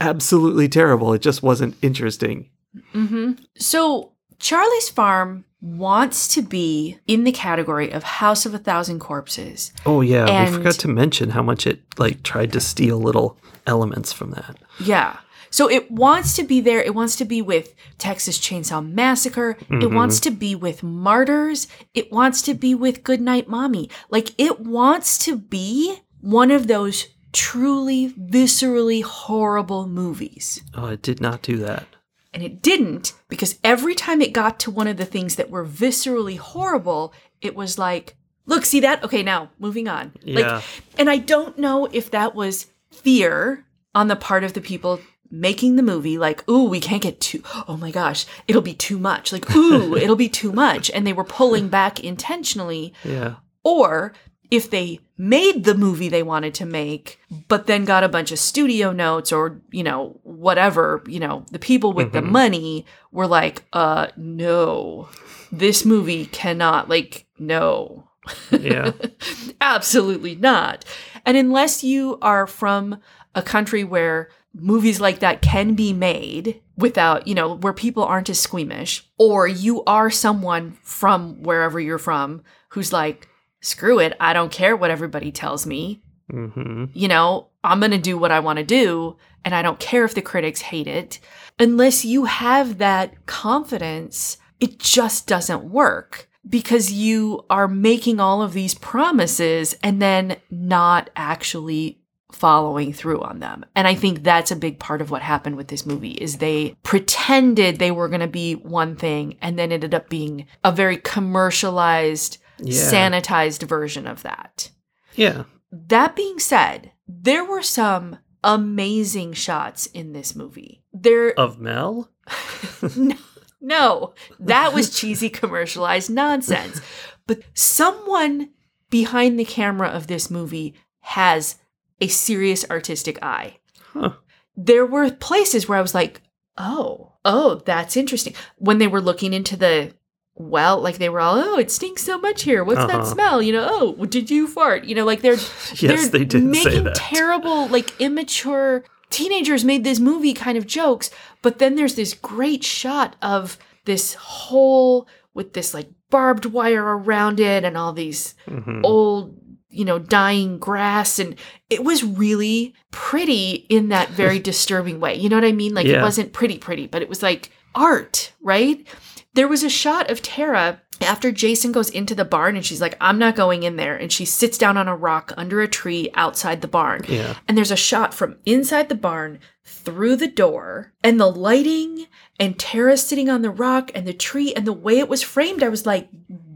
[0.00, 1.12] absolutely terrible.
[1.12, 2.50] It just wasn't interesting.
[2.94, 3.32] Mm-hmm.
[3.56, 4.11] So
[4.42, 9.72] Charlie's Farm wants to be in the category of House of a Thousand Corpses.
[9.86, 13.38] Oh yeah, And- we forgot to mention how much it like tried to steal little
[13.66, 14.56] elements from that.
[14.80, 15.18] Yeah.
[15.50, 16.82] So it wants to be there.
[16.82, 19.50] It wants to be with Texas Chainsaw Massacre.
[19.60, 19.94] It Mhm.
[19.94, 21.68] wants to be with Martyrs.
[21.94, 23.88] It wants to be with Goodnight Mommy.
[24.10, 30.60] Like it wants to be one of those truly viscerally horrible movies.
[30.74, 31.86] Oh, it did not do that.
[32.34, 35.66] And it didn't because every time it got to one of the things that were
[35.66, 38.16] viscerally horrible, it was like,
[38.46, 39.04] look, see that?
[39.04, 40.12] Okay, now moving on.
[40.22, 40.56] Yeah.
[40.56, 40.64] Like,
[40.98, 45.76] and I don't know if that was fear on the part of the people making
[45.76, 49.32] the movie, like, ooh, we can't get too, oh my gosh, it'll be too much.
[49.32, 50.90] Like, ooh, it'll be too much.
[50.90, 52.92] And they were pulling back intentionally.
[53.02, 53.36] Yeah.
[53.64, 54.12] Or
[54.52, 58.38] if they made the movie they wanted to make, but then got a bunch of
[58.38, 62.30] studio notes or, you know, whatever, you know, the people with the Mhm.
[62.30, 65.08] money were like, uh, no,
[65.50, 68.04] this movie cannot, like, no.
[68.50, 68.92] Yeah.
[69.60, 70.84] Absolutely not.
[71.24, 72.98] And unless you are from
[73.34, 78.28] a country where movies like that can be made without, you know, where people aren't
[78.28, 83.28] as squeamish, or you are someone from wherever you're from who's like,
[83.62, 86.02] screw it, I don't care what everybody tells me.
[86.30, 89.80] hmm You know, I'm going to do what I want to do, and I don't
[89.80, 91.18] care if the critics hate it.
[91.58, 98.52] Unless you have that confidence, it just doesn't work because you are making all of
[98.52, 102.00] these promises and then not actually
[102.32, 103.64] following through on them.
[103.76, 106.76] And I think that's a big part of what happened with this movie is they
[106.82, 110.96] pretended they were going to be one thing and then ended up being a very
[110.96, 112.82] commercialized, Yeah.
[112.82, 114.70] sanitized version of that.
[115.14, 115.44] Yeah.
[115.70, 120.82] That being said, there were some amazing shots in this movie.
[120.92, 122.10] There Of Mel?
[122.96, 123.16] no,
[123.60, 126.80] no, that was cheesy commercialized nonsense.
[127.26, 128.50] But someone
[128.90, 131.56] behind the camera of this movie has
[132.00, 133.58] a serious artistic eye.
[133.92, 134.14] Huh.
[134.56, 136.20] There were places where I was like,
[136.58, 138.34] oh, oh, that's interesting.
[138.56, 139.94] When they were looking into the
[140.34, 142.64] well, like they were all, oh, it stinks so much here.
[142.64, 143.04] What's that Uh-huh.
[143.04, 143.42] smell?
[143.42, 143.68] You know,
[143.98, 144.84] oh, did you fart?
[144.84, 145.34] You know, like they're
[145.74, 146.94] Yes, they're they did say making that.
[146.94, 151.10] terrible, like immature teenagers made this movie kind of jokes.
[151.42, 157.38] But then there's this great shot of this hole with this like barbed wire around
[157.40, 158.80] it and all these Mhm.
[158.84, 159.36] old,
[159.68, 161.18] you know, dying grass.
[161.18, 161.34] And
[161.68, 165.14] it was really pretty in that very disturbing way.
[165.14, 165.74] You know what I mean?
[165.74, 168.86] Like it wasn't pretty, pretty, but it was like art, right?
[169.34, 172.96] There was a shot of Tara after Jason goes into the barn and she's like,
[173.00, 173.96] I'm not going in there.
[173.96, 177.04] And she sits down on a rock under a tree outside the barn.
[177.08, 177.36] Yeah.
[177.48, 182.06] And there's a shot from inside the barn through the door and the lighting
[182.38, 185.62] and Tara sitting on the rock and the tree and the way it was framed.
[185.62, 186.08] I was like,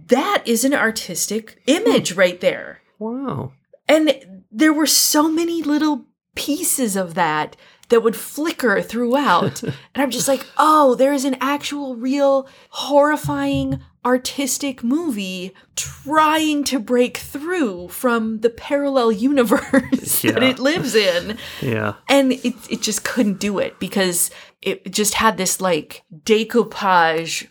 [0.09, 2.19] that is an artistic image hmm.
[2.19, 2.83] right there.
[2.99, 3.53] Wow.
[3.89, 7.57] And there were so many little pieces of that
[7.89, 9.63] that would flicker throughout.
[9.63, 16.79] and I'm just like, oh, there is an actual, real, horrifying, artistic movie trying to
[16.79, 21.37] break through from the parallel universe that it lives in.
[21.61, 21.95] Yeah.
[22.09, 24.31] And it, it just couldn't do it because
[24.63, 27.49] it just had this like decoupage,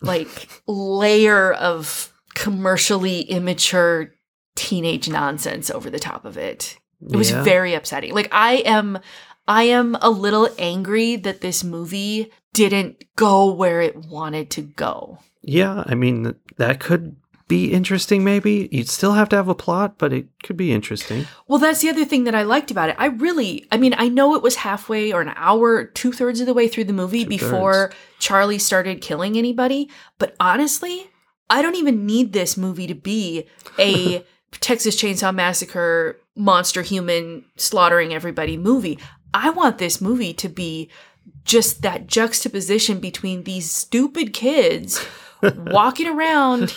[0.00, 4.12] like layer of commercially immature
[4.56, 6.78] teenage nonsense over the top of it.
[7.10, 7.42] It was Yeah.
[7.42, 8.12] very upsetting.
[8.14, 8.98] Like I am
[9.46, 15.18] I am a little angry that this movie didn't go where it wanted to go.
[15.42, 15.84] Yeah.
[15.86, 18.68] I mean, that could be interesting, maybe.
[18.72, 21.26] You'd still have to have a plot, but it could be interesting.
[21.46, 22.96] Well, that's the other thing that I liked about it.
[22.98, 26.46] I really, I mean, I know it was halfway or an hour, two thirds of
[26.46, 27.42] the way through the movie Two-thirds.
[27.42, 29.90] before Charlie started killing anybody.
[30.18, 31.10] But honestly,
[31.50, 33.46] I don't even need this movie to be
[33.78, 38.98] a Texas Chainsaw Massacre monster human slaughtering everybody movie.
[39.34, 40.88] I want this movie to be
[41.44, 45.04] just that juxtaposition between these stupid kids
[45.42, 46.74] walking around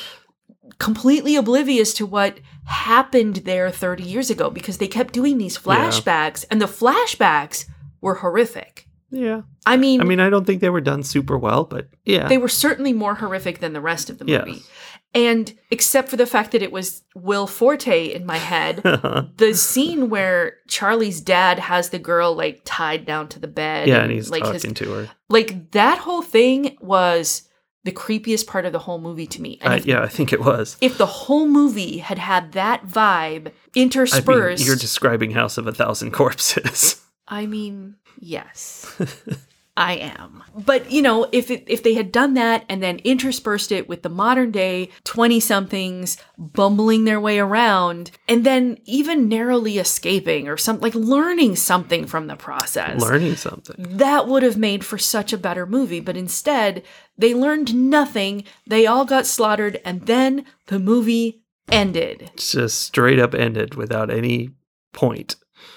[0.79, 6.45] completely oblivious to what happened there 30 years ago because they kept doing these flashbacks
[6.51, 7.65] and the flashbacks
[8.01, 8.87] were horrific.
[9.09, 9.43] Yeah.
[9.65, 12.27] I mean, I mean, I don't think they were done super well, but yeah.
[12.27, 14.51] they were certainly more horrific than the rest of the movie.
[14.51, 14.69] Yes.
[15.13, 18.77] And except for the fact that it was Will Forte in my head,
[19.37, 24.03] the scene where Charlie's dad has the girl like tied down to the bed, yeah,
[24.03, 25.09] and he's like talking his to her.
[25.29, 27.43] like that whole thing was
[27.83, 29.57] the creepiest part of the whole movie to me.
[29.61, 30.75] And Uh, if, yeah, I think it was.
[30.81, 35.67] if the whole movie had had that vibe I mean, interspersed, you're describing House of
[35.67, 37.01] a Thousand Corpses.
[37.27, 38.93] I mean, yes.
[39.77, 40.43] I am.
[40.55, 44.01] But, you know, if it, if they had done that and then interspersed it with
[44.01, 50.57] the modern day 20 somethings bumbling their way around and then even narrowly escaping or
[50.57, 52.99] something like learning something from the process.
[52.99, 53.75] Learning something.
[53.77, 56.83] that would have made for such a better movie, but instead,
[57.17, 58.43] they learned nothing.
[58.65, 62.31] They all got slaughtered and then the movie ended.
[62.35, 64.49] Just straight up ended without any
[64.91, 65.35] point.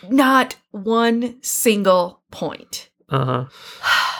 [0.09, 2.90] Not one single point.
[3.11, 3.47] Uh huh.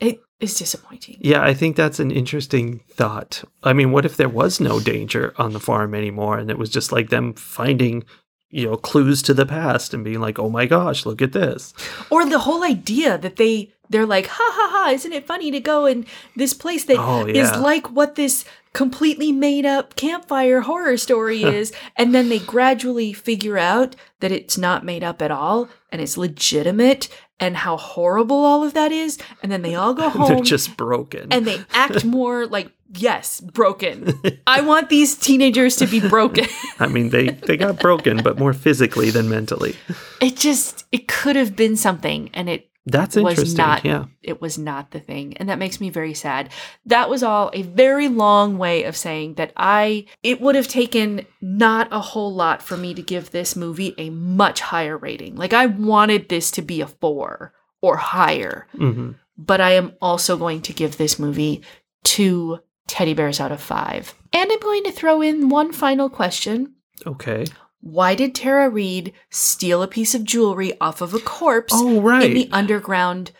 [0.00, 1.18] It is disappointing.
[1.20, 3.44] Yeah, I think that's an interesting thought.
[3.62, 6.70] I mean, what if there was no danger on the farm anymore and it was
[6.70, 8.02] just like them finding,
[8.50, 11.72] you know, clues to the past and being like, oh my gosh, look at this.
[12.10, 15.60] Or the whole idea that they they're like, ha ha ha, isn't it funny to
[15.60, 17.58] go in this place that oh, is Oh, yeah.
[17.58, 23.58] like what this completely made up campfire horror story is, and then they gradually figure
[23.58, 28.62] out that it's not made up at all and it's legitimate and how horrible all
[28.64, 30.28] of that is, and then they all go home.
[30.36, 31.32] They're just broken.
[31.32, 34.12] and they act more like yes, broken.
[34.46, 36.44] I want these teenagers to be broken.
[36.78, 39.74] I mean, they they got broken, but more physically than mentally.
[40.20, 43.56] it just it could have been something and it That's interesting.
[43.56, 44.06] not yeah.
[44.22, 46.48] it was not the thing and that makes me very sad
[46.86, 51.24] that was all a very long way of saying that i it would have taken
[51.40, 55.52] not a whole lot for me to give this movie a much higher rating like
[55.52, 60.60] i wanted this to be a four or higher hmm but i am also going
[60.60, 61.62] to give this movie
[62.04, 62.58] two
[62.88, 66.74] teddy bears out of five and i'm going to throw in one final question
[67.06, 67.44] Okay.
[67.82, 72.02] Why did Tara Reid steal a piece of jewelry off of a corpse Oh, in
[72.02, 72.32] right.
[72.34, 73.32] the underground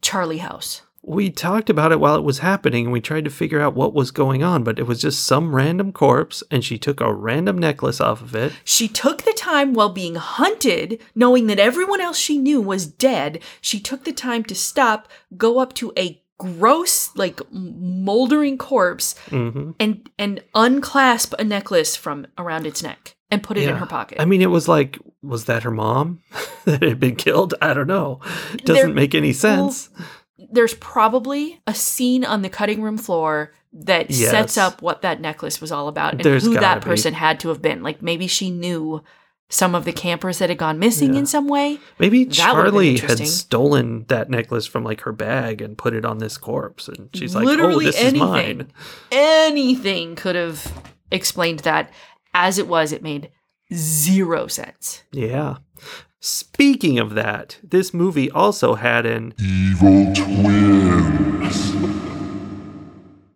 [0.00, 0.82] Charlie house?
[1.02, 3.94] we talked about it while it was happening and we tried to figure out what
[3.94, 7.56] was going on, but it was just some random corpse and she took a random
[7.56, 8.52] necklace off of it.
[8.62, 13.40] She took the time while being hunted, knowing that everyone else she knew was dead.
[13.62, 19.70] She took the time to stop, go up to a gross, like moldering corpse, hmm
[19.80, 24.20] and and unclasp a necklace from around its neck and put it in her pocket.
[24.20, 26.20] I mean, it was like, was that her mom
[26.64, 27.54] that had been killed?
[27.60, 28.20] I don't know.
[28.64, 29.90] Doesn't There- make any sense.
[30.50, 34.30] There's probably a scene on the cutting room floor that Yes.
[34.30, 36.84] sets up what that necklace was all about and There's who that gotta be.
[36.86, 37.82] person had to have been.
[37.82, 39.02] Like maybe she knew
[39.50, 41.20] some of the campers that had gone missing Yeah.
[41.20, 41.80] in some way.
[41.98, 46.18] Maybe That Charlie had stolen that necklace from like her bag and put it on
[46.18, 48.14] this corpse, and she's like, "Oh, Literally this anything.
[48.22, 48.72] is mine."
[49.10, 50.72] Anything could have
[51.10, 51.90] explained that.
[52.40, 53.30] As it was, it made
[53.74, 55.02] zero sense.
[55.10, 55.56] Yeah.
[56.20, 61.74] Speaking of that, this movie also had an Evil twins.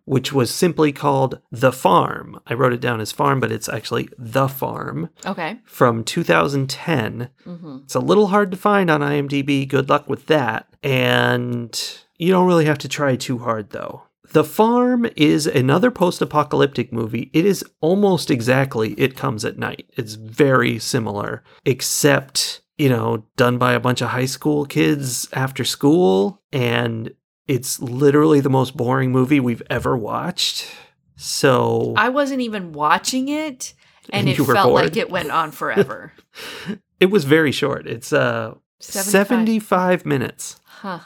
[0.05, 2.39] which was simply called The Farm.
[2.47, 5.59] I wrote it down as Farm, but it's actually The Farm Okay.
[5.65, 7.29] from 2010.
[7.43, 9.67] hmm It's a little hard to find on IMDb.
[9.67, 10.67] Good luck with that.
[10.81, 11.77] And
[12.17, 14.03] you don't really have to try too hard, though.
[14.33, 17.29] The Farm is another post apocalyptic movie.
[17.33, 19.87] It is almost exactly It Comes at Night.
[19.95, 25.63] It's very similar, except, you know, done by a bunch of high school kids after
[25.63, 26.41] school.
[26.51, 27.13] And
[27.47, 30.67] it's literally the most boring movie we've ever watched.
[31.15, 33.75] So I wasn't even watching it,
[34.09, 34.83] and, And it felt bored?
[34.83, 36.11] like it went on forever.
[36.99, 37.85] it was very short.
[37.85, 39.27] It's uh 75.
[39.27, 40.59] 75 minutes.
[40.65, 40.99] huh.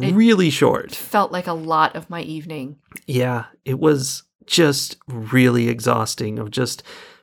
[0.00, 0.94] It- really short.
[0.94, 2.76] Felt like a lot of my evening.
[3.06, 6.82] Yeah, it was just really exhausting of just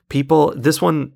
[0.09, 0.53] people.
[0.55, 1.13] This one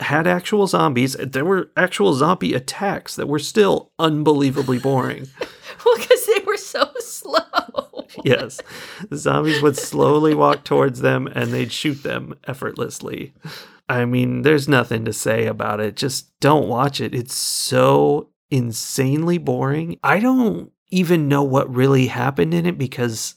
[0.00, 1.14] had actual zombies.
[1.20, 5.28] There were actual zombie attacks that were still unbelievably boring.
[5.84, 8.06] Well, because they were so slow.
[8.24, 8.60] yes,
[9.08, 13.32] the zombies would slowly walk towards them and they'd shoot them effortlessly.
[13.88, 15.96] I mean, there's nothing to say about it.
[15.96, 17.14] Just don't watch it.
[17.14, 19.98] It's so insanely boring.
[20.04, 23.34] I don't even know what really happened in it because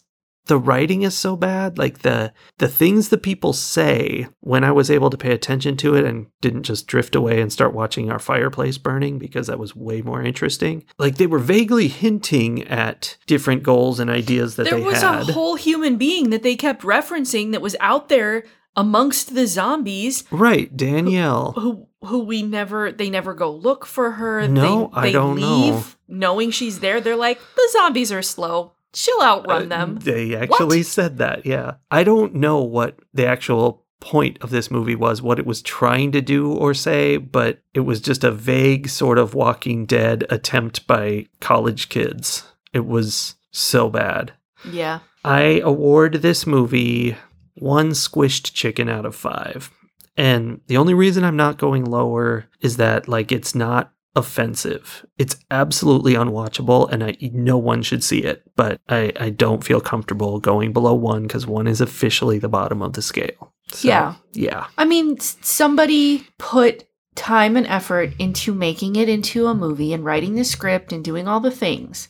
[0.48, 1.78] the writing is so bad.
[1.78, 5.96] Like the the things the people say when I was able to pay attention to
[5.96, 9.76] it and didn't just drift away and start watching our fireplace burning because that was
[9.76, 10.86] way more interesting.
[11.00, 14.80] Like they were vaguely hinting at different goals and ideas that they were.
[14.80, 15.30] there was had.
[15.30, 18.44] a whole human being that they kept referencing that was out there
[18.76, 21.54] amongst the zombies right, Danielle.
[21.54, 25.58] who who we never they never go look for her No, they, I don't know.
[25.58, 30.36] leave knowing she's there they're like the zombies are slow she'll outrun Uh, them They
[30.36, 31.74] actually said that, yeah.
[31.92, 36.12] I don't know what the actual point of this movie was, what it was trying
[36.14, 40.86] to do or say, but it was just a vague sort of Walking Dead attempt
[40.88, 42.44] by college kids.
[42.72, 44.34] It was so bad.
[44.70, 47.16] yeah I award this movie
[47.56, 49.72] one squished chicken out of five.
[50.18, 55.06] And the only reason I'm not going lower is that, like, it's not offensive.
[55.18, 58.44] It's absolutely unwatchable, and I, no one should see it.
[58.56, 62.82] But I, I don't feel comfortable going below one because one is officially the bottom
[62.82, 63.54] of the scale.
[63.72, 64.14] So, Yeah.
[64.34, 64.68] Yeah.
[64.78, 66.86] i mean somebody put
[67.16, 71.28] time and effort into making it into a movie and writing the script and doing
[71.28, 72.08] all the things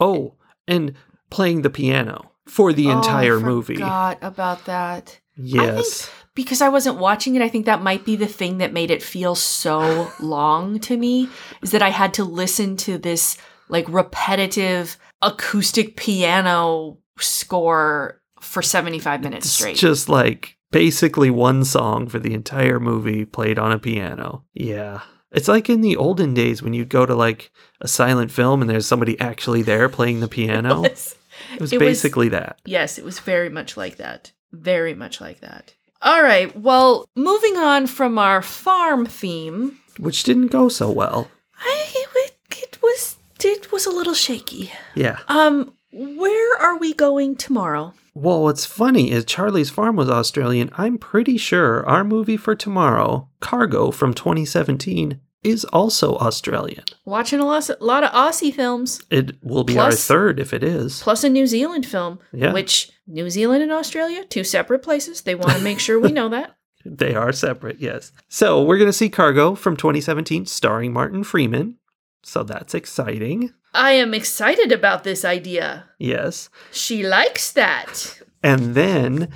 [0.00, 0.34] Oh,
[0.66, 0.94] and
[1.30, 3.74] playing the piano for the Oh, entire I movie.
[3.76, 6.10] forgot about that Yes.
[6.36, 9.02] Because I wasn't watching it, I think that might be the thing that made it
[9.02, 11.28] feel so long to me
[11.62, 13.36] is that I had to listen to this
[13.68, 19.76] like repetitive acoustic piano score for 75 minutes It's straight.
[19.76, 24.44] just like basically one song for the entire movie played on a piano.
[24.54, 25.00] Yeah.
[25.32, 28.70] It's like in the olden days when you'd go to like a silent film and
[28.70, 30.84] there's somebody actually there playing the piano.
[30.84, 30.90] It
[31.60, 32.60] was it was- basically that.
[32.64, 34.32] yes, it was very much like that.
[34.52, 35.74] Very much like that.
[36.06, 36.56] All right.
[36.56, 41.28] Well, moving on from our farm theme, Which didn't go so well.
[41.58, 44.70] I, it, it was it was a little shaky.
[44.94, 45.18] Yeah.
[45.26, 47.92] Um, where are we going tomorrow?
[48.14, 50.70] Well, what's funny is Charlie's Farm was Australian.
[50.78, 56.84] I'm pretty sure our movie for tomorrow, Cargo from 2017, is also Australian.
[57.04, 60.52] Watching a lot, a lot of Aussie films, It will be our Plus- third if
[60.52, 61.02] it is.
[61.02, 62.52] plus a New Zealand film, Yeah.
[62.52, 65.20] which New Zealand and Australia, two separate places.
[65.22, 66.52] They want to make sure we know that.
[66.88, 68.12] They are separate, yes.
[68.28, 71.78] So we're going to see Cargo from 2017 starring Martin Freeman.
[72.22, 73.52] So that's exciting.
[73.74, 75.86] I am excited about this idea.
[75.98, 76.48] Yes.
[76.70, 78.20] She likes that.
[78.42, 79.30] And then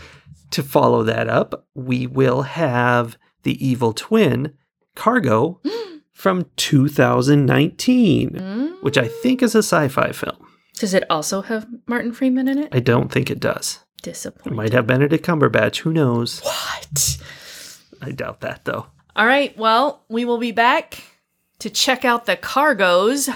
[0.53, 4.55] to follow that up, we will have The Evil Twin,
[4.95, 5.61] Cargo,
[6.13, 8.83] from 2019, Mm.
[8.83, 10.37] which I think is a sci fi film.
[10.75, 12.69] Does it also have Martin Freeman in it?
[12.73, 13.81] I don't think it does.
[14.03, 15.79] It might have Benedict Cumberbatch.
[15.81, 16.41] Who knows?
[16.41, 17.19] What?
[18.01, 18.87] I doubt that, though.
[19.15, 19.55] All right.
[19.59, 21.03] Well, we will be back
[21.59, 23.29] to check out the cargoes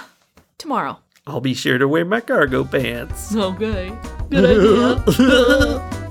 [0.56, 1.00] tomorrow.
[1.26, 3.34] I'll be sure to wear my cargo pants.
[3.36, 3.92] Okay.
[4.30, 6.00] Good idea.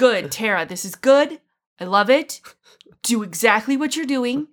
[0.00, 0.64] good, Tara.
[0.64, 1.40] This is good.
[1.78, 2.40] I love it.
[3.02, 4.48] Do exactly what you're doing.